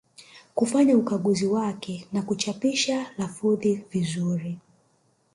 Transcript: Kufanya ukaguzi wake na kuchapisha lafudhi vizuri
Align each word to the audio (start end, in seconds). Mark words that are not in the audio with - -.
Kufanya 0.55 0.97
ukaguzi 0.97 1.47
wake 1.47 2.07
na 2.11 2.21
kuchapisha 2.21 3.05
lafudhi 3.17 3.85
vizuri 3.91 4.57